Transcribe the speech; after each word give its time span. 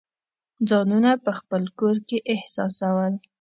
ځانونه 0.69 1.11
په 1.23 1.31
خپل 1.39 1.63
کور 1.79 1.95
کې 2.07 2.17
احساسول. 2.33 3.13